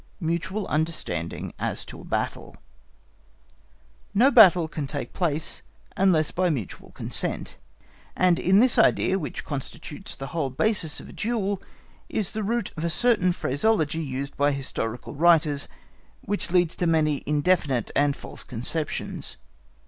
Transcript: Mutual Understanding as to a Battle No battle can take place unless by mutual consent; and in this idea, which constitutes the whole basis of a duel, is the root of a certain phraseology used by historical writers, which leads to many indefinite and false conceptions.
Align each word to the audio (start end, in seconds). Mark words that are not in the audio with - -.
Mutual 0.19 0.65
Understanding 0.65 1.53
as 1.59 1.85
to 1.85 2.01
a 2.01 2.03
Battle 2.03 2.57
No 4.15 4.31
battle 4.31 4.67
can 4.67 4.87
take 4.87 5.13
place 5.13 5.61
unless 5.95 6.31
by 6.31 6.49
mutual 6.49 6.89
consent; 6.89 7.59
and 8.15 8.39
in 8.39 8.57
this 8.57 8.79
idea, 8.79 9.19
which 9.19 9.45
constitutes 9.45 10.15
the 10.15 10.25
whole 10.33 10.49
basis 10.49 10.99
of 10.99 11.09
a 11.09 11.13
duel, 11.13 11.61
is 12.09 12.31
the 12.31 12.41
root 12.41 12.71
of 12.75 12.83
a 12.83 12.89
certain 12.89 13.31
phraseology 13.31 14.01
used 14.01 14.35
by 14.35 14.51
historical 14.53 15.13
writers, 15.13 15.67
which 16.21 16.49
leads 16.49 16.75
to 16.77 16.87
many 16.87 17.21
indefinite 17.27 17.91
and 17.95 18.15
false 18.15 18.43
conceptions. 18.43 19.37